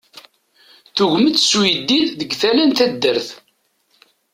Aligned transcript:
Tugem-d 0.95 1.35
s 1.41 1.51
uyeddid 1.59 2.07
deg 2.19 2.31
tala 2.39 2.63
n 2.65 2.71
taddart. 2.77 3.27